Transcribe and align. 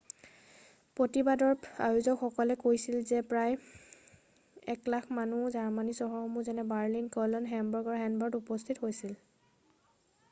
প্ৰতিবাদৰ 0.99 1.51
আয়োজকসকলে 1.87 2.55
কৈছিল 2.63 2.97
যে 3.11 3.19
প্ৰায় 3.33 3.53
100,000 4.75 5.13
মানুহ 5.19 5.45
জাৰ্মানীৰ 5.59 5.99
চহৰসমূহ 6.01 6.49
যেনে 6.49 6.67
বাৰ্লিন 6.75 7.13
কলন 7.19 7.49
হেমবাৰ্গ 7.55 7.95
আৰু 7.97 8.03
হেনভাৰত 8.07 8.43
উপস্থিত 8.45 8.87
হৈছিল 8.89 9.15